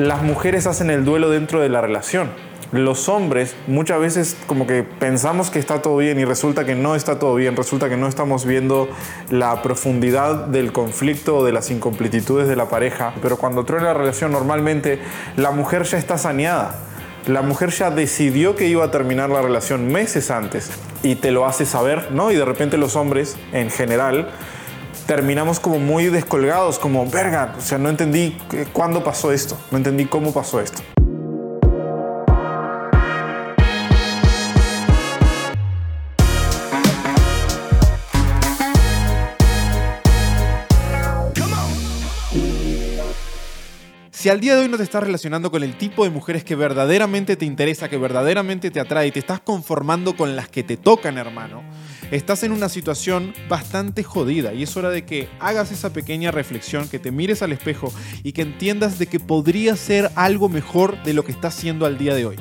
[0.00, 2.30] las mujeres hacen el duelo dentro de la relación.
[2.72, 6.94] Los hombres muchas veces como que pensamos que está todo bien y resulta que no
[6.94, 8.88] está todo bien, resulta que no estamos viendo
[9.28, 13.94] la profundidad del conflicto o de las incompletitudes de la pareja, pero cuando truena la
[13.94, 15.00] relación normalmente
[15.36, 16.76] la mujer ya está saneada.
[17.26, 20.70] La mujer ya decidió que iba a terminar la relación meses antes
[21.02, 22.32] y te lo hace saber, ¿no?
[22.32, 24.30] Y de repente los hombres en general
[25.10, 28.36] terminamos como muy descolgados, como, verga, o sea, no entendí
[28.72, 30.82] cuándo pasó esto, no entendí cómo pasó esto.
[44.12, 46.54] Si al día de hoy no te estás relacionando con el tipo de mujeres que
[46.54, 51.18] verdaderamente te interesa, que verdaderamente te atrae, te estás conformando con las que te tocan,
[51.18, 51.64] hermano,
[52.10, 56.88] estás en una situación bastante jodida y es hora de que hagas esa pequeña reflexión,
[56.88, 57.92] que te mires al espejo
[58.22, 61.98] y que entiendas de que podría ser algo mejor de lo que estás haciendo al
[61.98, 62.36] día de hoy.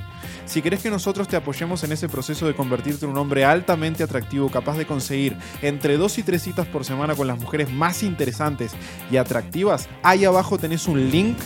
[0.46, 4.02] Si querés que nosotros te apoyemos en ese proceso de convertirte en un hombre altamente
[4.02, 8.02] atractivo, capaz de conseguir entre dos y tres citas por semana con las mujeres más
[8.02, 8.72] interesantes
[9.12, 11.38] y atractivas, ahí abajo tenés un link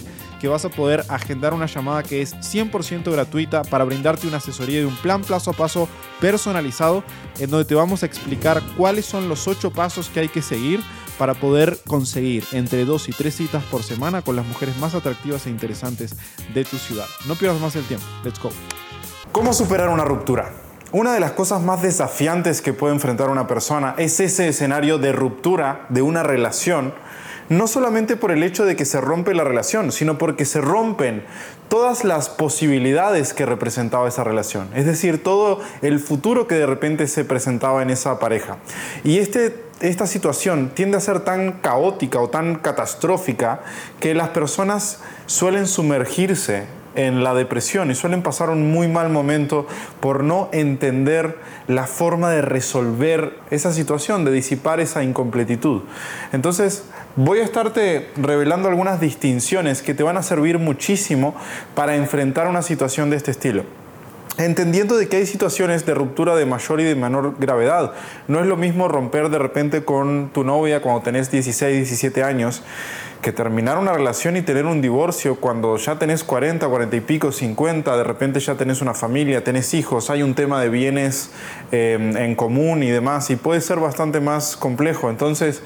[0.44, 4.80] que vas a poder agendar una llamada que es 100% gratuita para brindarte una asesoría
[4.80, 5.88] de un plan paso a paso
[6.20, 7.02] personalizado
[7.40, 10.82] en donde te vamos a explicar cuáles son los ocho pasos que hay que seguir
[11.18, 15.48] para poder conseguir entre dos y tres citas por semana con las mujeres más atractivas
[15.48, 16.14] e interesantes
[16.54, 17.06] de tu ciudad.
[17.26, 18.06] No pierdas más el tiempo.
[18.26, 18.50] Let's go.
[19.32, 20.52] ¿Cómo superar una ruptura?
[20.92, 25.14] Una de las cosas más desafiantes que puede enfrentar una persona es ese escenario de
[25.14, 26.94] ruptura de una relación
[27.50, 31.24] no solamente por el hecho de que se rompe la relación, sino porque se rompen
[31.70, 37.08] todas las posibilidades que representaba esa relación, es decir, todo el futuro que de repente
[37.08, 38.58] se presentaba en esa pareja.
[39.04, 43.62] Y este, esta situación tiende a ser tan caótica o tan catastrófica
[44.00, 49.68] que las personas suelen sumergirse en la depresión y suelen pasar un muy mal momento
[50.00, 55.82] por no entender la forma de resolver esa situación, de disipar esa incompletitud.
[56.32, 56.84] Entonces,
[57.16, 61.36] voy a estarte revelando algunas distinciones que te van a servir muchísimo
[61.76, 63.64] para enfrentar una situación de este estilo
[64.38, 67.94] entendiendo de que hay situaciones de ruptura de mayor y de menor gravedad.
[68.28, 72.64] No es lo mismo romper de repente con tu novia cuando tenés 16, 17 años
[73.22, 77.32] que terminar una relación y tener un divorcio cuando ya tenés 40, 40 y pico,
[77.32, 81.32] 50, de repente ya tenés una familia, tenés hijos, hay un tema de bienes
[81.72, 85.10] eh, en común y demás, y puede ser bastante más complejo.
[85.10, 85.64] Entonces,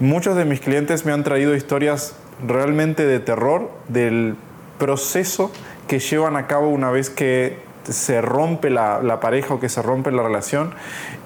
[0.00, 2.14] muchos de mis clientes me han traído historias
[2.46, 4.34] realmente de terror del
[4.78, 5.52] proceso
[5.86, 10.10] que llevan a cabo una vez que se rompe la, pareja o que se rompe
[10.10, 10.72] la relación.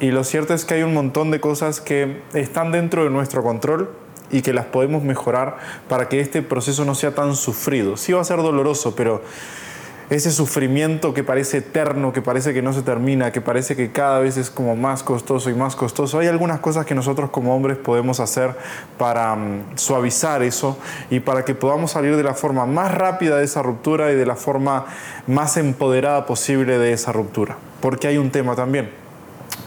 [0.01, 3.43] Y lo cierto es que hay un montón de cosas que están dentro de nuestro
[3.43, 3.91] control
[4.31, 5.59] y que las podemos mejorar
[5.89, 7.97] para que este proceso no sea tan sufrido.
[7.97, 9.23] Sí va a ser doloroso, pero
[10.11, 14.19] ese sufrimiento que parece eterno, que parece que no se termina, que parece que cada
[14.19, 17.77] vez es como más costoso y más costoso, hay algunas cosas que nosotros como hombres
[17.77, 18.55] podemos hacer
[18.99, 20.79] para mm, suavizar eso
[21.11, 24.27] y para que podamos salir de la forma más rápida de esa ruptura y de
[24.27, 24.87] la forma
[25.27, 27.57] más empoderada posible de esa ruptura.
[27.81, 29.04] Porque hay un tema también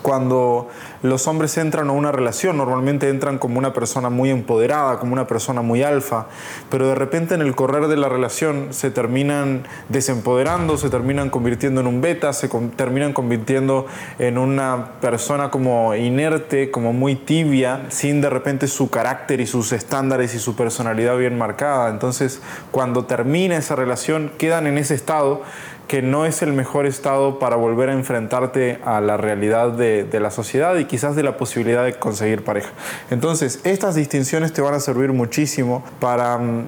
[0.07, 0.69] cuando
[1.03, 5.27] los hombres entran a una relación, normalmente entran como una persona muy empoderada, como una
[5.27, 6.27] persona muy alfa,
[6.69, 11.81] pero de repente en el correr de la relación se terminan desempoderando, se terminan convirtiendo
[11.81, 12.47] en un beta, se
[12.77, 13.85] terminan convirtiendo
[14.17, 19.73] en una persona como inerte, como muy tibia, sin de repente su carácter y sus
[19.73, 21.89] estándares y su personalidad bien marcada.
[21.89, 22.41] Entonces,
[22.71, 25.41] cuando termina esa relación, quedan en ese estado
[25.87, 30.31] que no es el mejor estado para volver a enfrentarte a la realidad de, la
[30.31, 32.69] sociedad y quizás de la posibilidad de conseguir pareja.
[33.09, 36.67] Entonces, estas distinciones te van a servir muchísimo para mm,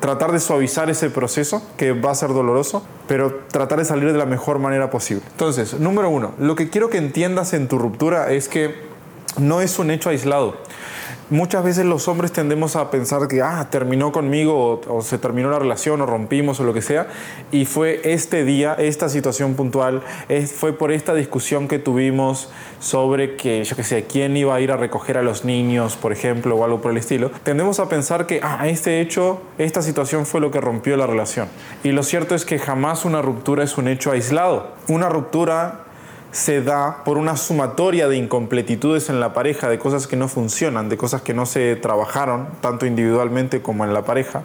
[0.00, 4.18] tratar de suavizar ese proceso que va a ser doloroso, pero tratar de salir de
[4.18, 5.22] la mejor manera posible.
[5.32, 8.74] Entonces, número uno, lo que quiero que entiendas en tu ruptura es que
[9.38, 10.56] no es un hecho aislado
[11.32, 15.58] muchas veces los hombres tendemos a pensar que, ah, terminó conmigo o, se terminó la
[15.58, 17.08] relación o rompimos o lo que sea,
[17.50, 20.02] y fue este día, esta situación puntual,
[20.54, 24.70] fue por esta discusión que tuvimos sobre que, yo qué sé, quién iba a ir
[24.70, 27.30] a recoger a los niños, por ejemplo, o algo por el estilo.
[27.42, 31.48] Tendemos a pensar que, ah, este hecho, esta situación fue lo que rompió la relación.
[31.82, 34.72] Y lo cierto es que jamás una ruptura es un hecho aislado.
[34.88, 35.81] Una ruptura
[36.32, 40.88] se da por una sumatoria de incompletitudes en la pareja, de cosas que no funcionan,
[40.88, 44.42] de cosas que no se trabajaron, tanto individualmente como en la pareja,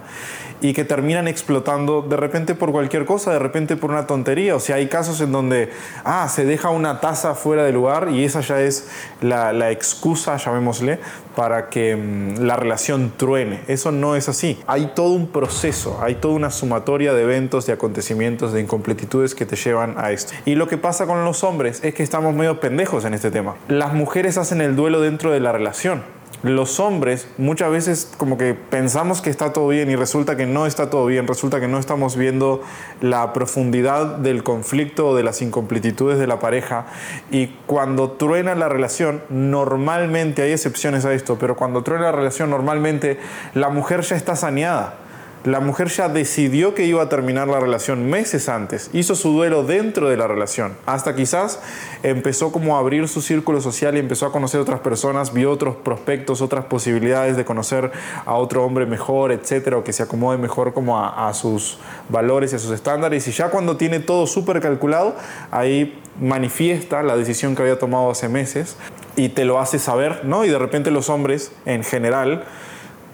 [0.60, 4.56] y que terminan explotando de repente por cualquier cosa, de repente por una tontería.
[4.56, 5.70] O sea, hay casos en donde,
[6.04, 8.90] ah, se deja una taza fuera de lugar y esa ya es
[9.22, 11.00] la, excusa, llamémosle,
[11.36, 13.62] para que mm, la relación truene.
[13.68, 14.60] Eso no es así.
[14.66, 19.46] Hay todo un proceso, hay toda una sumatoria de eventos, de acontecimientos, de incompletitudes que
[19.46, 20.34] te llevan a esto.
[20.46, 23.56] Y lo que pasa con los hombres es que estamos medio pendejos en este tema.
[23.68, 26.04] Las mujeres hacen el duelo dentro de la relación.
[26.44, 30.68] Los hombres muchas veces como que pensamos que está todo bien y resulta que no
[30.68, 32.62] está todo bien, resulta que no estamos viendo
[33.02, 36.86] la profundidad del conflicto o de las incompletitudes de la pareja.
[37.32, 42.52] Y cuando truena la relación, normalmente, hay excepciones a esto, pero cuando truena la relación
[42.52, 43.18] normalmente
[43.56, 45.07] la mujer ya está saneada
[45.48, 49.64] la mujer ya decidió que iba a terminar la relación meses antes, hizo su duelo
[49.64, 51.62] dentro de la relación, hasta quizás
[52.04, 55.78] empezó como a abrir su círculo social y empezó a conocer otras personas, vio otros
[55.78, 57.94] prospectos, otras posibilidades de conocer
[58.26, 61.80] a otro hombre mejor, etcétera, o que se acomode mejor como a, a sus
[62.10, 63.26] valores y a sus estándares.
[63.30, 65.16] Y ya cuando tiene todo súper calculado,
[65.52, 68.76] ahí manifiesta la decisión que había tomado hace meses
[69.16, 70.44] y te lo hace saber, ¿no?
[70.44, 72.44] Y de repente los hombres en general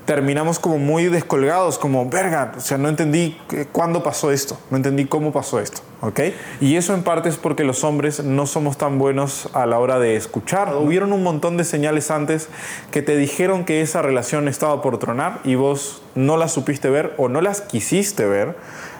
[0.05, 3.37] terminamos como muy descolgados, como, verga, o sea, no entendí
[3.71, 6.19] cuándo pasó esto, no entendí cómo pasó esto, ¿ok?
[6.59, 9.99] Y eso en parte es porque los hombres no somos tan buenos a la hora
[9.99, 10.75] de escuchar.
[10.75, 12.49] Hubieron un montón de señales antes
[12.91, 17.13] que te dijeron que esa relación estaba por tronar y vos no las supiste ver
[17.17, 18.55] o no las quisiste ver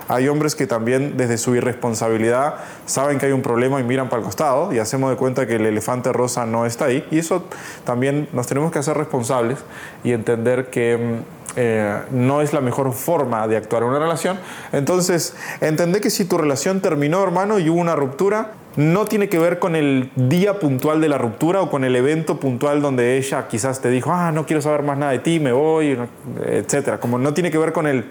[0.07, 2.55] hay hombres que también desde su irresponsabilidad
[2.85, 5.55] saben que hay un problema y miran para el costado y hacemos de cuenta que
[5.55, 7.05] el elefante rosa no está ahí.
[7.11, 7.45] Y eso
[7.85, 9.59] también nos tenemos que hacer responsables
[10.03, 14.39] y entender que mm, eh, no es la mejor forma de actuar en una relación.
[14.71, 19.37] Entonces, entender que si tu relación terminó, hermano, y hubo una ruptura, no tiene que
[19.37, 23.47] ver con el día puntual de la ruptura o con el evento puntual donde ella
[23.47, 25.97] quizás te dijo, ah, no quiero saber más nada de ti, me voy,
[26.43, 26.99] etcétera.
[26.99, 28.05] Como no tiene que ver con el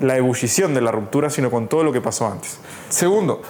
[0.00, 2.58] la ebullición de la ruptura, sino con todo lo que pasó antes.
[2.88, 3.42] Segundo,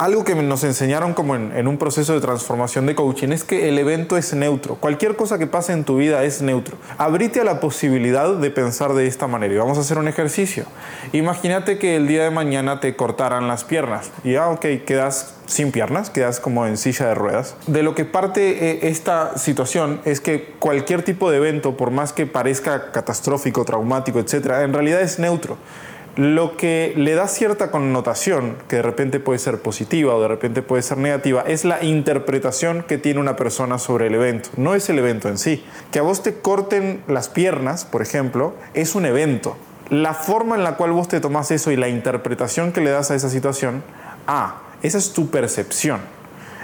[0.00, 3.78] algo que nos enseñaron como en, un proceso de transformación de coaching es que el
[3.78, 4.76] evento es neutro.
[4.76, 6.78] Cualquier cosa que pase en tu vida es neutro.
[6.96, 9.52] Abrite a la posibilidad de pensar de esta manera.
[9.52, 10.64] Y vamos a hacer un ejercicio.
[11.12, 14.10] Imagínate que el día de mañana te cortaran las piernas.
[14.24, 17.54] Y ah, ok, quedas sin piernas, quedas como en silla de ruedas.
[17.66, 22.14] De lo que parte eh, esta situación es que cualquier tipo de evento, por más
[22.14, 25.58] que parezca catastrófico, traumático, etc., en realidad es neutro.
[26.16, 30.60] Lo que le da cierta connotación, que de repente puede ser positiva o de repente
[30.60, 34.88] puede ser negativa, es la interpretación que tiene una persona sobre el evento, no es
[34.90, 35.64] el evento en sí.
[35.92, 39.56] Que a vos te corten las piernas, por ejemplo, es un evento.
[39.88, 43.10] La forma en la cual vos te tomás eso y la interpretación que le das
[43.10, 43.82] a esa situación,
[44.26, 46.00] ah, esa es tu percepción.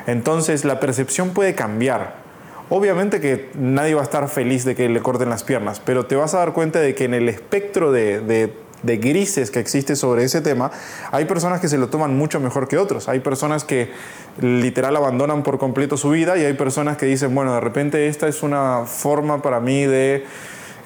[0.07, 2.27] Entonces la percepción puede cambiar.
[2.69, 6.17] Obviamente que nadie va a estar feliz de que le corten las piernas, pero te
[6.17, 8.53] vas a dar cuenta de que en el espectro de, de
[8.83, 10.71] de grises que existe sobre ese tema,
[11.11, 13.09] hay personas que se lo toman mucho mejor que otros.
[13.09, 13.91] Hay personas que
[14.41, 18.29] literal abandonan por completo su vida y hay personas que dicen, bueno, de repente esta
[18.29, 20.25] es una forma para mí de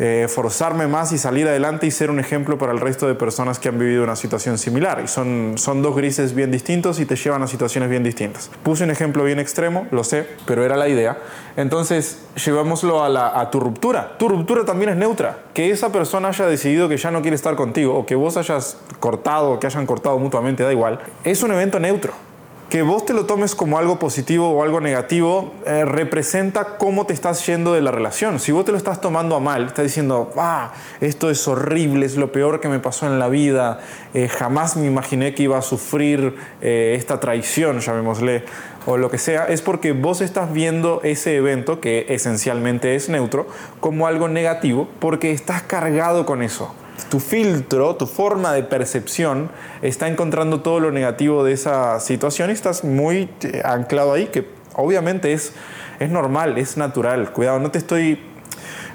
[0.03, 3.59] eh, forzarme más y salir adelante y ser un ejemplo para el resto de personas
[3.59, 5.03] que han vivido una situación similar.
[5.05, 8.51] Y son, son dos grises bien distintos y te llevan a situaciones bien distintas.
[8.63, 11.19] Puse un ejemplo bien extremo, lo sé, pero era la idea.
[11.59, 14.17] Entonces, llevámoslo a, la, a tu ruptura.
[14.19, 15.41] Tu ruptura también es neutra.
[15.53, 18.79] Que esa persona haya decidido que ya no quiere estar contigo o que vos hayas
[19.01, 20.99] cortado o que hayan cortado mutuamente, da igual.
[21.25, 22.30] Es un evento neutro
[22.71, 27.13] que vos te lo tomes como algo positivo o algo negativo eh, representa cómo te
[27.13, 28.39] estás yendo de la relación.
[28.39, 32.17] Si vos te lo estás tomando a mal, estás diciendo, ah, esto es horrible, es
[32.17, 33.81] lo peor que me pasó en la vida,
[34.15, 38.45] eh, jamás me imaginé que iba a sufrir eh, esta traición, llamémosle,
[38.87, 43.49] o lo que sea, es porque vos estás viendo ese evento, que esencialmente es neutro,
[43.81, 46.73] como algo negativo, porque estás cargado con eso
[47.07, 49.51] tu filtro, tu forma de percepción
[49.83, 54.47] está encontrando todo lo negativo de esa situación y estás muy eh, anclado ahí, que
[54.75, 55.53] obviamente es,
[55.99, 57.33] es normal, es natural.
[57.33, 58.27] Cuidado, no te estoy...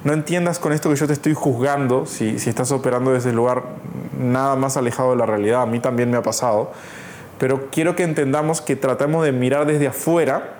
[0.04, 3.36] No entiendas con esto que yo te estoy juzgando si, si estás operando desde el
[3.36, 3.64] lugar
[4.20, 5.64] nada más alejado de la realidad.
[5.64, 6.72] A mí también me ha pasado.
[7.40, 10.55] Pero quiero que entendamos que tratamos de mirar desde afuera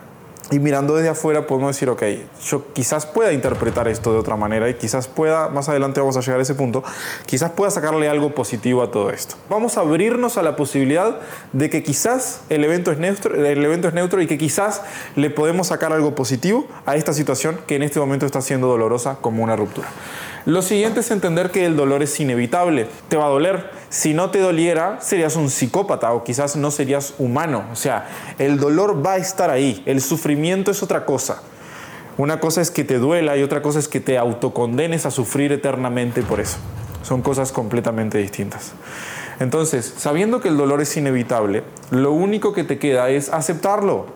[0.52, 2.04] y mirando desde afuera podemos decir, ok,
[2.44, 6.22] yo quizás pueda interpretar esto de otra manera y quizás pueda, más adelante vamos a
[6.22, 6.84] llegar a ese punto,
[7.26, 9.36] quizás pueda sacarle algo positivo a todo esto.
[9.50, 11.20] Vamos a abrirnos a la posibilidad
[11.54, 14.82] de que quizás el evento es neutro, el evento es neutro y que quizás
[15.16, 19.18] le podemos sacar algo positivo a esta situación que en este momento está siendo dolorosa
[19.22, 19.88] como una ruptura.
[20.46, 23.72] Lo siguiente es entender que el dolor es inevitable, te va a doler.
[23.90, 27.64] Si no te doliera, serías un psicópata o quizás no serías humano.
[27.72, 30.35] O sea, el dolor va a estar ahí, el sufrimiento
[30.72, 31.42] es otra cosa.
[32.18, 35.52] Una cosa es que te duela y otra cosa es que te autocondenes a sufrir
[35.52, 36.58] eternamente por eso.
[37.04, 38.74] Son cosas completamente distintas.
[39.40, 44.08] Entonces, sabiendo que el dolor es inevitable, lo único que te queda es aceptarlo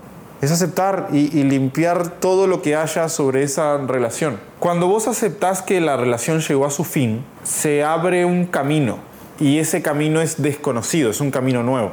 [0.42, 4.40] es aceptar y, limpiar todo lo que haya sobre esa relación.
[4.60, 9.00] Cuando vos aceptás que la relación llegó a su fin, se abre un camino
[9.40, 11.92] y ese camino es desconocido, es un camino nuevo.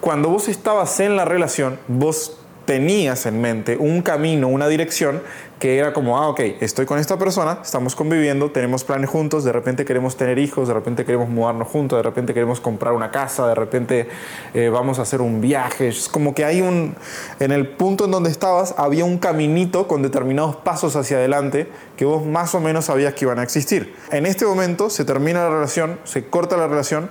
[0.00, 5.22] Cuando vos estabas en la relación, vos tenías en mente un camino, una dirección
[5.58, 9.52] que era como, ah, ok, estoy con esta persona, estamos conviviendo, tenemos planes juntos, de
[9.52, 13.46] repente queremos tener hijos, de repente queremos mudarnos juntos, de repente queremos comprar una casa,
[13.46, 14.08] de repente
[14.54, 15.86] eh, vamos a hacer un viaje.
[15.86, 16.96] Es como que hay un,
[17.38, 22.04] en el punto en donde estabas, había un caminito con determinados pasos hacia adelante que
[22.04, 23.94] vos más o menos sabías que iban a existir.
[24.10, 27.08] En este momento se termina la relación, se corta la relación,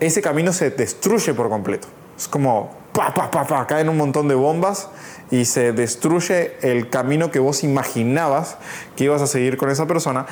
[0.00, 1.86] ese camino se destruye por completo.
[2.18, 4.88] Es como, pa, pa, pa, pa, caen un montón de bombas
[5.30, 8.58] y se destruye el camino que vos imaginabas
[8.96, 10.26] que ibas a seguir con esa persona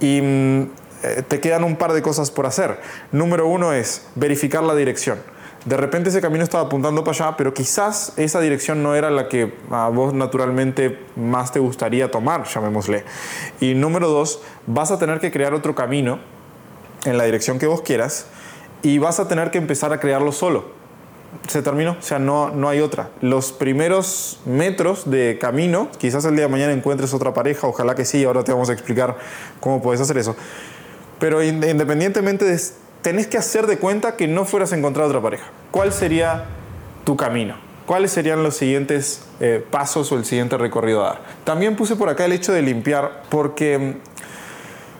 [0.00, 0.62] y mm,
[1.02, 2.78] eh, te quedan un par de cosas por hacer.
[3.10, 5.18] Número uno es verificar la dirección.
[5.64, 9.28] De repente ese camino estaba apuntando para allá, pero quizás esa dirección no era la
[9.28, 13.04] que a vos naturalmente más te gustaría tomar, llamémosle.
[13.60, 16.18] Y número dos, vas a tener que crear otro camino
[17.06, 18.26] en la dirección que vos quieras
[18.82, 20.83] y vas a tener que empezar a crearlo solo
[21.48, 23.10] se terminó, o sea, no, no hay otra.
[23.20, 28.04] Los primeros metros de camino, quizás el día de mañana encuentres otra pareja, ojalá que
[28.04, 29.16] sí, ahora te vamos a explicar
[29.60, 30.36] cómo puedes hacer eso.
[31.18, 32.60] Pero independientemente de,
[33.02, 35.44] tenés que hacer de cuenta que no fueras a encontrar otra pareja.
[35.70, 36.44] ¿Cuál sería
[37.04, 37.56] tu camino?
[37.86, 41.20] ¿Cuáles serían los siguientes eh, pasos o el siguiente recorrido a dar?
[41.44, 43.98] También puse por acá el hecho de limpiar, porque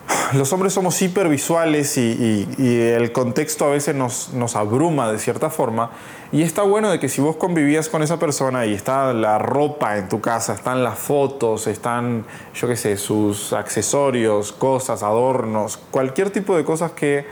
[0.33, 5.49] los hombres somos hipervisuales y, y, el contexto a veces nos, nos, abruma de cierta
[5.49, 5.89] forma.
[6.31, 9.97] Y está bueno de que si vos convivías con esa persona y está la ropa
[9.97, 16.31] en tu casa, están las fotos, están, yo qué sé, sus accesorios, cosas, adornos, cualquier
[16.31, 17.25] tipo de cosas que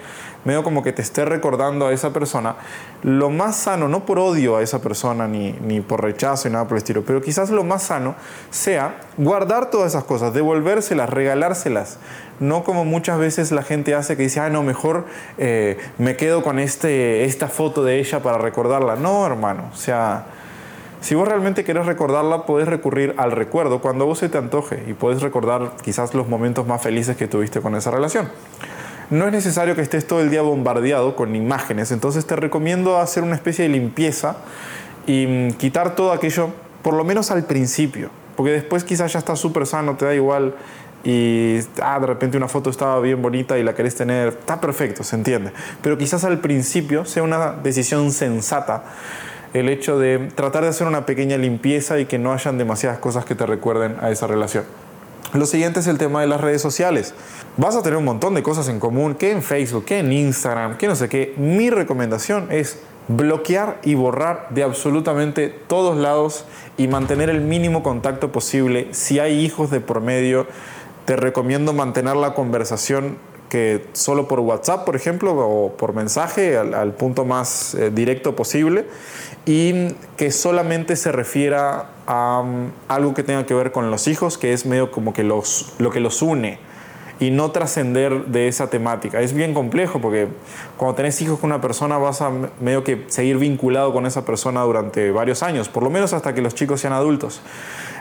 [0.46, 2.56] medio como que te esté recordando a esa persona,
[3.04, 6.66] lo más sano, no por odio a esa persona ni, ni por rechazo y nada
[6.66, 8.16] por el estilo, pero quizás lo más sano
[8.50, 11.98] sea guardar todas esas cosas, devolvérselas, regalárselas,
[12.40, 15.06] no como muchas veces la gente hace que dice, ah, no, mejor
[15.38, 18.96] eh, me quedo con este, esta foto de ella para recordarla.
[18.96, 20.26] No, hermano, o sea...
[21.02, 24.94] Si vos realmente querés recordarla, podés recurrir al recuerdo cuando vos se te antoje y
[24.94, 28.30] podés recordar quizás los momentos más felices que tuviste con esa relación
[29.10, 33.24] no es necesario que estés todo el día bombardeado con imágenes, entonces te recomiendo hacer
[33.24, 34.38] una especie de limpieza
[35.08, 36.50] y mm, quitar todo aquello,
[36.82, 40.56] por lo menos al principio, porque después quizás ya está súper sano, te da igual
[41.04, 45.04] y ah, de repente una foto estaba bien bonita y la querés tener, está perfecto,
[45.04, 48.84] se entiende, pero quizás al principio sea una decisión sensata
[49.54, 53.24] el hecho de tratar de hacer una pequeña limpieza y que no hayan demasiadas cosas
[53.26, 54.64] que te recuerden a esa relación.
[55.34, 57.16] Lo siguiente es el tema de las redes sociales.
[57.58, 60.78] Vas a tener un montón de cosas en común, que en Facebook, que en Instagram,
[60.78, 61.34] que no sé qué.
[61.38, 66.46] Mi recomendación es bloquear y borrar de absolutamente todos lados
[66.78, 68.90] y mantener el mínimo contacto posible.
[68.92, 70.46] Si hay hijos de por medio,
[71.06, 73.18] te recomiendo mantener la conversación
[73.50, 78.86] que solo por WhatsApp, por ejemplo, o por mensaje al, punto más eh, directo posible
[79.46, 84.38] y que solamente se refiera a um, algo que tenga que ver con los hijos,
[84.38, 86.60] que es medio como que los, lo que los une
[87.20, 89.22] y no trascender de esa temática.
[89.22, 90.28] Es bien complejo porque
[90.78, 94.62] cuando tenés hijos con una persona vas a medio que seguir vinculado con esa persona
[94.62, 97.42] durante varios años, por lo menos hasta que los chicos sean adultos.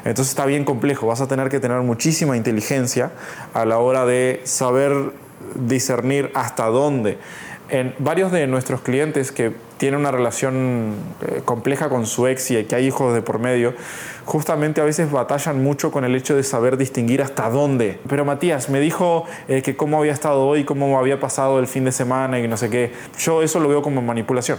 [0.04, 3.12] Entonces está bien complejo, vas a tener que tener muchísima inteligencia
[3.54, 5.12] a la hora de saber
[5.54, 7.18] discernir hasta dónde.
[7.72, 12.62] En varios de nuestros clientes que tiene una relación eh, compleja con su ex y
[12.64, 13.72] que hay hijos de por medio,
[14.26, 17.98] justamente a veces batallan mucho con el hecho de saber distinguir hasta dónde.
[18.10, 21.86] Pero Matías me dijo eh, que cómo había estado hoy, cómo había pasado el fin
[21.86, 22.92] de semana y no sé qué.
[23.18, 24.58] Yo eso lo veo como manipulación.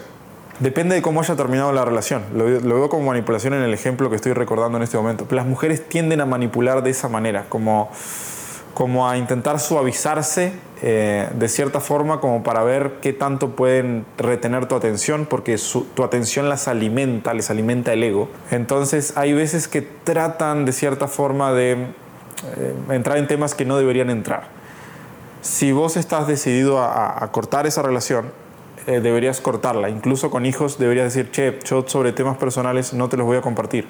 [0.59, 2.23] Depende de cómo haya terminado la relación.
[2.33, 5.27] Lo, lo, veo como manipulación en el ejemplo que estoy recordando en este momento.
[5.29, 7.91] Las mujeres tienden a manipular de esa manera, como
[8.73, 10.53] como a intentar suavizarse
[10.85, 15.57] eh, de cierta forma como para ver qué tanto pueden retener tu atención, porque
[15.95, 18.27] tu atención las alimenta, les alimenta el ego.
[18.51, 23.77] Entonces hay veces que tratan de cierta forma de eh, entrar en temas que no
[23.77, 24.49] deberían entrar.
[25.41, 28.31] Si vos estás decidido a cortar esa relación,
[28.85, 29.89] eh, deberías cortarla.
[29.89, 33.41] Incluso con hijos deberías decir, che, yo sobre temas personales no te los voy a
[33.41, 33.87] compartir.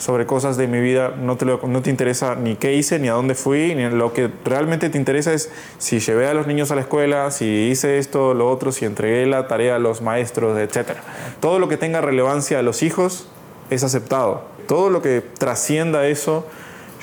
[0.00, 3.12] Sobre cosas de mi vida no te, no te interesa ni qué hice, ni a
[3.12, 6.74] dónde fui, ni lo que realmente te interesa es si llevé a los niños a
[6.74, 10.92] la escuela, si hice esto, lo otro, si entregué la tarea a los maestros, etc.
[11.38, 13.28] Todo lo que tenga relevancia a los hijos
[13.68, 14.42] es aceptado.
[14.66, 16.46] Todo lo que trascienda eso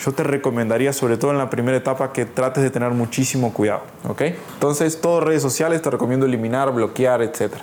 [0.03, 3.81] yo te recomendaría, sobre todo en la primera etapa, que trates de tener muchísimo cuidado.
[4.07, 4.21] ¿ok?
[4.53, 7.53] Entonces, todas redes sociales te recomiendo eliminar, bloquear, etc.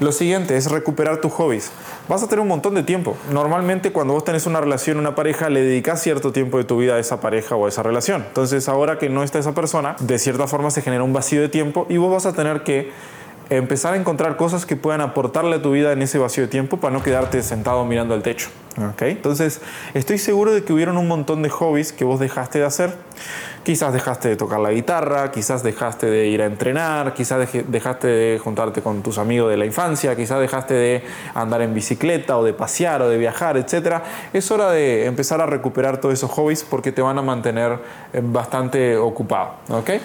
[0.00, 1.70] Lo siguiente es recuperar tus hobbies.
[2.08, 3.18] Vas a tener un montón de tiempo.
[3.30, 6.94] Normalmente cuando vos tenés una relación, una pareja, le dedicas cierto tiempo de tu vida
[6.94, 8.24] a esa pareja o a esa relación.
[8.26, 11.50] Entonces ahora que no está esa persona, de cierta forma se genera un vacío de
[11.50, 12.90] tiempo y vos vas a tener que
[13.50, 16.78] empezar a encontrar cosas que puedan aportarle a tu vida en ese vacío de tiempo
[16.78, 18.48] para no quedarte sentado mirando al techo.
[18.92, 19.10] ¿okay?
[19.10, 19.60] Entonces,
[19.92, 22.94] estoy seguro de que hubieron un montón de hobbies que vos dejaste de hacer.
[23.64, 28.38] Quizás dejaste de tocar la guitarra, quizás dejaste de ir a entrenar, quizás dejaste de
[28.38, 31.04] juntarte con tus amigos de la infancia, quizás dejaste de
[31.34, 34.00] andar en bicicleta o de pasear o de viajar, etc.
[34.32, 37.78] Es hora de empezar a recuperar todos esos hobbies porque te van a mantener
[38.12, 39.56] eh, bastante ocupado.
[39.68, 40.00] ¿okay?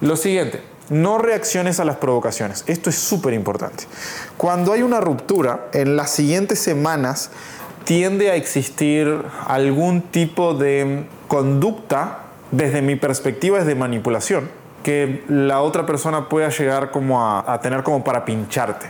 [0.00, 2.64] Lo siguiente, no reacciones a las provocaciones.
[2.66, 3.84] Esto es súper importante.
[4.36, 7.30] Cuando hay una ruptura, en las siguientes semanas
[7.84, 12.18] tiende a existir algún tipo de conducta,
[12.50, 14.50] desde mi perspectiva es de manipulación,
[14.82, 18.86] que la otra persona pueda llegar como a, tener como para pincharte.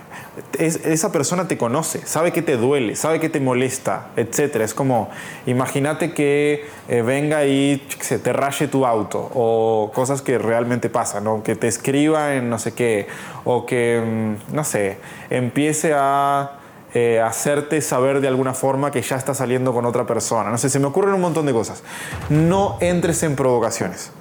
[0.59, 4.57] esa persona te conoce, sabe que te duele, sabe que te molesta, etc.
[4.57, 5.11] Es como,
[5.47, 11.27] imagínate que eh, venga y se te raye tu auto o cosas que realmente pasan,
[11.27, 13.09] o que te escriba en no sé qué,
[13.45, 16.53] o que, mm, no sé, empiece a
[16.95, 20.51] eh, hacerte saber de alguna forma que ya está saliendo con otra persona.
[20.51, 21.83] No sé, se me ocurren un montón de cosas.
[22.29, 24.13] No entres en provocaciones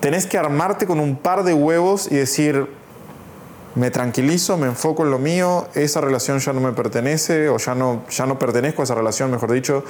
[0.00, 2.66] tenés que armarte con un par de huevos y decir,
[3.74, 7.74] me tranquilizo, me enfoco en lo mío, esa relación ya no me pertenece o ya
[7.74, 9.84] no, ya no pertenezco a esa relación, mejor dicho,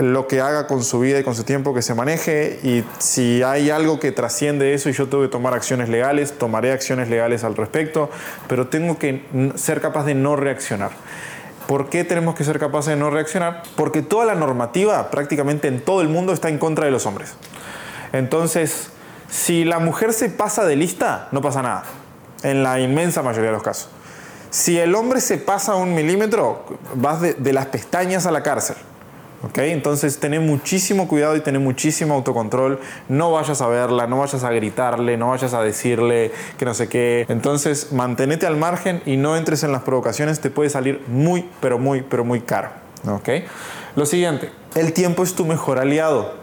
[0.00, 3.42] lo que haga con su vida y con su tiempo que se maneje y si
[3.42, 7.44] hay algo que trasciende eso y yo tengo que tomar acciones legales, tomaré acciones legales
[7.44, 8.10] al respecto,
[8.46, 9.24] pero tengo que
[9.56, 10.90] ser capaz de no reaccionar.
[11.66, 13.62] ¿Por qué tenemos que ser capaces de no reaccionar?
[13.74, 17.34] Porque toda la normativa prácticamente en todo el mundo está en contra de los hombres.
[18.12, 18.90] Entonces,
[19.36, 21.84] si la mujer se pasa de lista, no pasa nada,
[22.42, 23.90] en la inmensa mayoría de los casos.
[24.48, 26.64] Si el hombre se pasa un milímetro,
[26.94, 28.76] vas de, las pestañas a la cárcel.
[29.42, 29.72] ¿Okay?
[29.72, 32.80] Entonces, ten muchísimo cuidado y ten muchísimo autocontrol.
[33.10, 36.88] No vayas a verla, no vayas a gritarle, no vayas a decirle que no sé
[36.88, 37.26] qué.
[37.28, 40.40] Entonces, mantenete al margen y no entres en las provocaciones.
[40.40, 42.85] Te puede salir muy, pero muy, pero muy caro.
[43.06, 43.44] ¿Okay?
[43.94, 46.34] Lo siguiente, el tiempo es tu mejor aliado.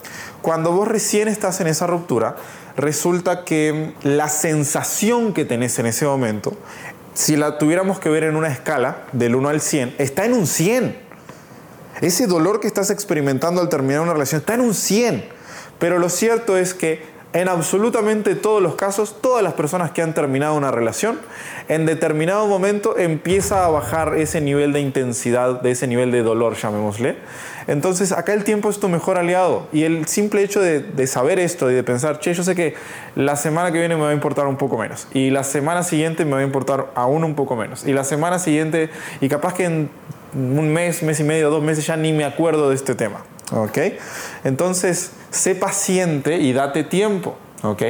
[0.41, 2.35] Cuando vos recién estás en esa ruptura,
[2.75, 6.53] resulta que la sensación que tenés en ese momento,
[7.13, 10.47] si la tuviéramos que ver en una escala del 1 al 100, está en un
[10.47, 10.97] 100.
[12.01, 15.23] Ese dolor que estás experimentando al terminar una relación está en un 100.
[15.79, 20.13] Pero lo cierto es que en absolutamente todos los casos, todas las personas que han
[20.13, 21.19] terminado una relación,
[21.67, 26.55] en determinado momento empieza a bajar ese nivel de intensidad, de ese nivel de dolor,
[26.55, 27.17] llamémosle.
[27.65, 31.71] Entonces acá el tiempo es tu mejor aliado y el simple hecho de, saber esto
[31.71, 32.75] y de pensar, che, yo sé que
[33.15, 36.25] la semana que viene me va a importar un poco menos y la semana siguiente
[36.25, 38.89] me va a importar aún un poco menos y la semana siguiente
[39.21, 39.89] y capaz que en
[40.35, 43.23] un mes, mes y medio, dos meses ya ni me acuerdo de este tema.
[43.51, 43.77] ¿Ok?
[44.43, 47.35] Entonces, sé paciente y date tiempo.
[47.63, 47.83] ¿Ok?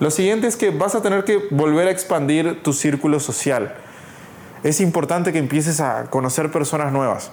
[0.00, 3.74] Lo siguiente es que vas a tener que volver a expandir tu círculo social.
[4.62, 7.30] Es importante que empieces a conocer personas nuevas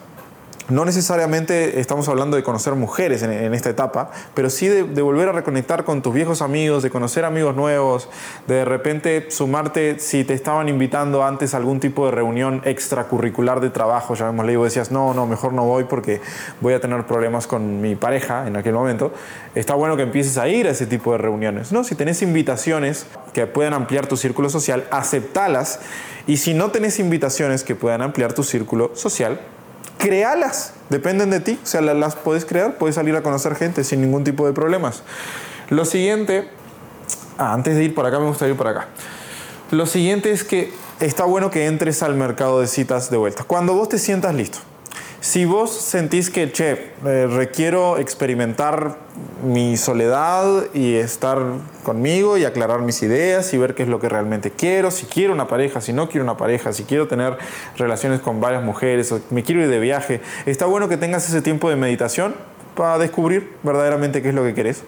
[0.69, 5.31] no necesariamente estamos hablando de conocer mujeres en, esta etapa, pero sí de, volver a
[5.33, 8.09] reconectar con tus viejos amigos, de conocer amigos nuevos,
[8.47, 13.59] de de repente sumarte si te estaban invitando antes a algún tipo de reunión extracurricular
[13.59, 16.21] de trabajo, ya hemos leído, decías, no, no, mejor no voy porque
[16.61, 19.11] voy a tener problemas con mi pareja en aquel momento.
[19.53, 21.83] Está bueno que empieces a ir a ese tipo de reuniones, ¿no?
[21.83, 25.81] Si tenés invitaciones que puedan ampliar tu círculo social, aceptalas
[26.25, 29.41] y si no tenés invitaciones que puedan ampliar tu círculo social,
[29.97, 34.01] créalas, dependen de ti, o sea, las puedes crear, puedes salir a conocer gente sin
[34.01, 35.03] ningún tipo de problemas.
[35.69, 36.49] Lo siguiente,
[37.37, 38.87] ah, antes de ir por acá, me gustaría ir por acá.
[39.71, 43.43] Lo siguiente es que está bueno que entres al mercado de citas de vuelta.
[43.43, 44.59] Cuando vos te sientas listo,
[45.23, 48.97] Si vos sentís que, che, eh, requiero experimentar
[49.41, 51.39] mi soledad y estar
[51.85, 55.31] conmigo y aclarar mis ideas y ver qué es lo que realmente quiero, si quiero
[55.31, 57.37] una pareja, si no quiero una pareja, si quiero tener
[57.77, 61.41] relaciones con varias mujeres, o me quiero ir de viaje, está bueno que tengas ese
[61.41, 62.35] tiempo de meditación
[62.75, 64.83] para descubrir verdaderamente qué es lo que querés.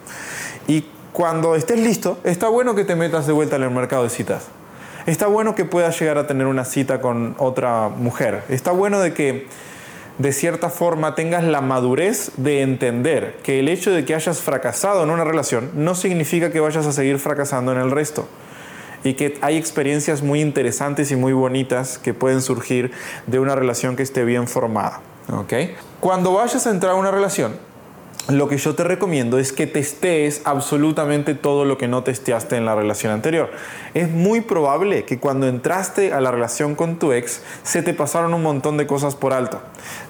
[0.68, 4.10] Y cuando estés listo, está bueno que te metas de vuelta en el mercado de
[4.10, 4.48] citas.
[5.06, 8.42] Está bueno que puedas llegar a tener una cita con otra mujer.
[8.50, 9.46] Está bueno de que
[10.18, 15.02] de cierta forma tengas la madurez de entender que el hecho de que hayas fracasado
[15.02, 18.28] en una relación no significa que vayas a seguir fracasando en el resto.
[19.04, 22.90] Y que hay experiencias muy interesantes y muy bonitas que pueden surgir
[23.26, 25.00] de una relación que esté bien formada.
[25.32, 25.76] ¿okay?
[26.00, 27.56] Cuando vayas a entrar a una relación,
[28.28, 32.64] lo que yo te recomiendo es que testees absolutamente todo lo que no testeaste en
[32.64, 33.50] la relación anterior.
[33.94, 38.34] Es muy probable que cuando entraste a la relación con tu ex se te pasaron
[38.34, 39.60] un montón de cosas por alto,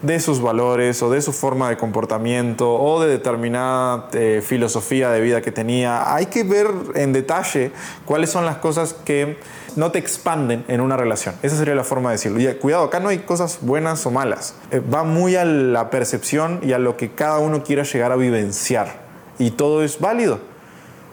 [0.01, 5.21] de sus valores o de su forma de comportamiento o de determinada eh, filosofía de
[5.21, 6.15] vida que tenía.
[6.15, 7.71] Hay que ver en detalle
[8.07, 9.37] cuáles son las cosas que
[9.77, 11.35] no te expanden en una relación.
[11.43, 12.41] Esa sería la forma de decirlo.
[12.41, 14.55] Y cuidado, acá no hay cosas buenas o malas.
[14.71, 18.17] Eh, va muy a la percepción y a lo que cada uno quiera llegar a
[18.17, 19.07] vivenciar.
[19.39, 20.41] Y todo es válido.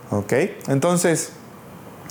[0.10, 0.34] ¿Ok?
[0.67, 1.34] Entonces,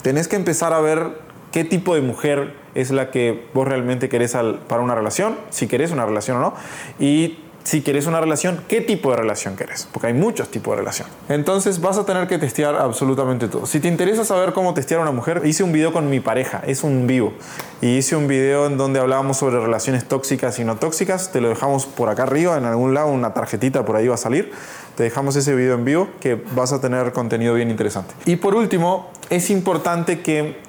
[0.02, 1.18] tenés que empezar a ver
[1.52, 4.36] qué tipo de mujer es la que vos realmente querés
[4.68, 6.54] para una relación, si querés una relación o no,
[6.98, 10.80] y si quieres una relación, qué tipo de relación querés, porque hay muchos tipos de
[10.80, 11.08] relación.
[11.28, 13.66] Entonces vas a tener que testear absolutamente todo.
[13.66, 16.62] Si te interesa saber cómo testear a una mujer, hice un video con mi pareja,
[16.66, 17.32] es un vivo,
[17.80, 21.48] y hice un video en donde hablábamos sobre relaciones tóxicas y no tóxicas, te lo
[21.48, 24.52] dejamos por acá arriba, en algún lado, una tarjetita por ahí va a salir,
[24.96, 28.14] te dejamos ese video en vivo que vas a tener contenido bien interesante.
[28.24, 30.60] Y por último, es importante que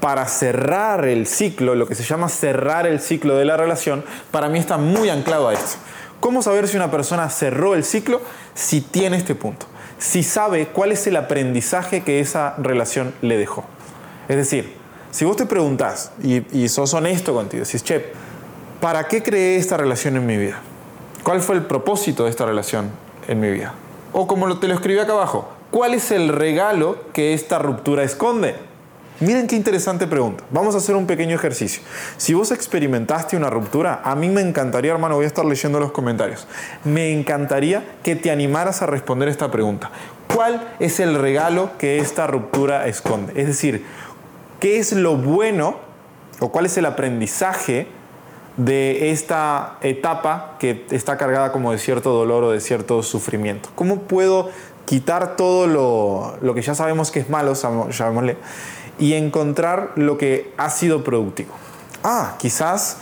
[0.00, 4.48] para cerrar el ciclo, lo que se llama cerrar el ciclo de la relación, para
[4.48, 5.78] mí está muy anclado a esto.
[6.26, 8.20] ¿Cómo saber si una persona cerró el ciclo?
[8.52, 9.66] Si tiene este punto.
[9.96, 13.62] Si sabe cuál es el aprendizaje que esa relación le dejó.
[14.26, 14.74] Es decir,
[15.12, 18.06] si vos te preguntás y, sos honesto contigo, es che,
[18.80, 20.58] ¿para qué creé esta relación en mi vida?
[21.22, 22.90] ¿Cuál fue el propósito de esta relación
[23.28, 23.74] en mi vida?
[24.12, 28.56] O como te lo escribí acá abajo, ¿cuál es el regalo que esta ruptura esconde?
[29.18, 30.44] Miren qué interesante pregunta.
[30.50, 31.82] Vamos a hacer un pequeño ejercicio.
[32.18, 35.90] Si vos experimentaste una ruptura, a mí me encantaría, hermano, voy a estar leyendo los
[35.90, 36.46] comentarios,
[36.84, 39.90] me encantaría que te animaras a responder esta pregunta.
[40.34, 43.32] ¿Cuál es el regalo que esta ruptura esconde?
[43.40, 43.86] Es decir,
[44.60, 45.76] ¿qué es lo bueno
[46.40, 47.88] o cuál es el aprendizaje
[48.58, 53.70] de esta etapa que está cargada como de cierto dolor o de cierto sufrimiento?
[53.76, 54.50] ¿Cómo puedo
[54.84, 58.36] quitar todo lo, lo que ya sabemos que es malo, llamémosle,
[58.98, 61.54] y encontrar lo que ha sido productivo.
[62.02, 62.98] Ah, quizás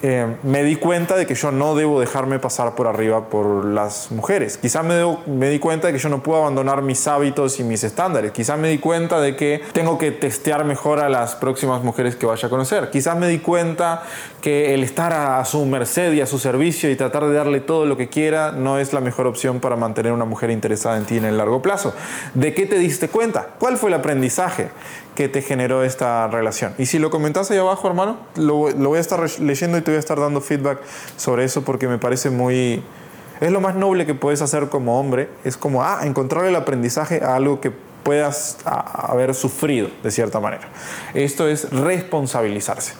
[0.00, 4.12] eh, me di cuenta de que yo no debo dejarme pasar por arriba por las
[4.12, 4.56] mujeres.
[4.56, 7.82] Quizás me, me, di cuenta de que yo no puedo abandonar mis hábitos y mis
[7.82, 8.30] estándares.
[8.30, 12.26] Quizás me di cuenta de que tengo que testear mejor a las próximas mujeres que
[12.26, 12.90] vaya a conocer.
[12.90, 14.04] Quizás me di cuenta
[14.40, 17.84] que el estar a su merced y a su servicio y tratar de darle todo
[17.84, 21.16] lo que quiera no es la mejor opción para mantener una mujer interesada en ti
[21.16, 21.92] en el largo plazo.
[22.34, 23.48] ¿De qué te diste cuenta?
[23.58, 24.68] ¿Cuál fue el aprendizaje?
[25.18, 26.74] Que te generó esta relación.
[26.78, 29.90] Y si lo comentas ahí abajo, hermano, lo, lo, voy a estar leyendo y te
[29.90, 30.78] voy a estar dando feedback
[31.16, 32.84] sobre eso porque me parece muy...
[33.40, 37.20] Es lo más noble que puedes hacer como hombre, es como, ah, encontrar el aprendizaje
[37.24, 37.72] a algo que
[38.04, 40.68] puedas haber sufrido de cierta manera.
[41.14, 42.92] Esto es responsabilizarse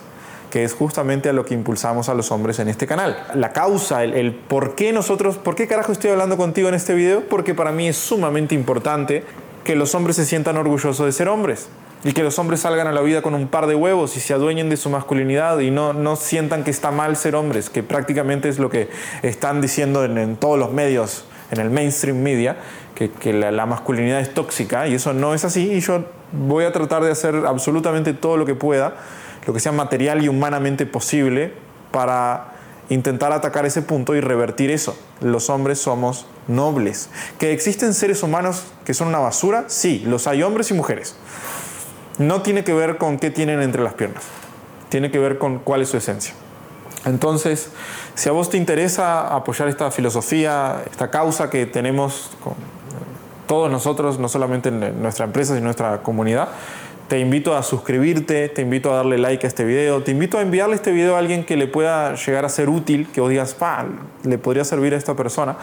[0.51, 3.27] que es justamente a lo que impulsamos a los hombres en este canal.
[3.33, 6.95] La causa, el, el, por qué nosotros, por qué carajo estoy hablando contigo en este
[6.95, 9.23] video, porque para mí es sumamente importante
[9.63, 11.69] que los hombres se sientan orgullosos de ser hombres
[12.03, 14.33] y que los hombres salgan a la vida con un par de huevos y se
[14.33, 18.47] adueñen de su masculinidad y no, no sientan que está mal ser hombres, que prácticamente
[18.47, 18.89] es lo que
[19.21, 22.57] están diciendo en, todos los medios, en el mainstream media,
[22.95, 26.65] que, que la, la, masculinidad es tóxica y eso no es así y yo voy
[26.65, 28.95] a tratar de hacer absolutamente todo lo que pueda,
[29.45, 31.53] lo que sea material y humanamente posible
[31.91, 32.53] para
[32.89, 34.97] intentar atacar ese punto y revertir eso.
[35.21, 37.09] Los hombres somos nobles.
[37.37, 39.65] ¿Que existen seres humanos que son una basura?
[39.67, 41.15] Sí, los hay hombres y mujeres
[42.19, 44.23] no tiene que ver con qué tienen entre las piernas,
[44.89, 46.35] tiene que ver con cuál es su esencia.
[47.05, 47.71] Entonces,
[48.13, 52.53] si a vos te interesa apoyar esta filosofía, esta causa que tenemos con
[53.47, 56.49] todos nosotros, no solamente en nuestra empresa, sino en nuestra comunidad,
[57.07, 60.41] te invito a suscribirte, te invito a darle like a este video, te invito a
[60.41, 63.55] enviarle este video a alguien que le pueda llegar a ser útil, que vos digas,
[64.23, 65.57] le podría servir a esta persona.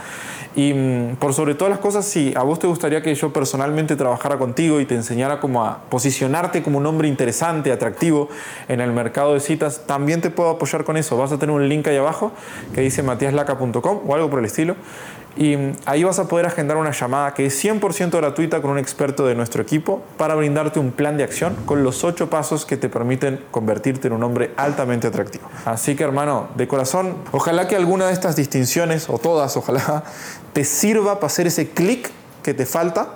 [0.56, 3.94] Y mm, por sobre todas las cosas, si a vos te gustaría que yo personalmente
[3.94, 8.30] trabajara contigo y te enseñara cómo a posicionarte como un hombre interesante, atractivo
[8.66, 11.18] en el mercado de citas, también te puedo apoyar con eso.
[11.18, 12.32] Vas a tener un link ahí abajo
[12.74, 14.76] que dice matiaslaca.com o algo por el estilo.
[15.36, 19.26] Y ahí vas a poder agendar una llamada que es 100% gratuita con un experto
[19.26, 22.88] de nuestro equipo para brindarte un plan de acción con los ocho pasos que te
[22.88, 25.48] permiten convertirte en un hombre altamente atractivo.
[25.66, 30.04] Así que hermano, de corazón, ojalá que alguna de estas distinciones, o todas, ojalá,
[30.54, 32.10] te sirva para hacer ese clic
[32.42, 33.08] que te falta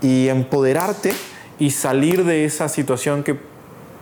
[0.00, 1.12] y empoderarte
[1.58, 3.38] y salir de esa situación que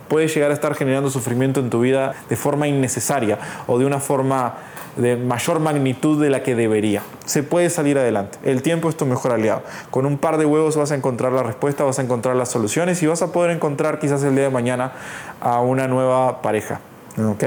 [0.07, 3.99] puede llegar a estar generando sufrimiento en tu vida de forma innecesaria o de una
[3.99, 4.55] forma
[4.95, 7.01] de mayor magnitud de la que debería.
[7.25, 8.37] Se puede salir adelante.
[8.43, 9.63] El tiempo es tu mejor aliado.
[9.91, 13.01] Con un par de huevos vas a encontrar la respuesta, vas a encontrar las soluciones
[13.03, 14.93] y vas a poder encontrar quizás el día de mañana
[15.41, 16.79] a una nueva pareja.
[17.17, 17.43] ¿Ok?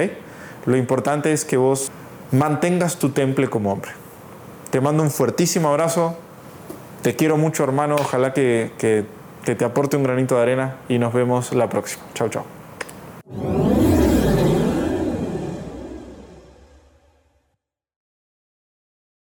[0.67, 1.91] Lo importante es que vos
[2.33, 3.91] mantengas tu temple como hombre.
[4.71, 6.17] Te mando un fuertísimo abrazo.
[7.03, 7.97] Te quiero mucho, hermano.
[7.99, 9.05] Ojalá que, que,
[9.45, 12.05] que te aporte un granito de arena y nos vemos la próxima.
[12.15, 12.45] Chao, chao.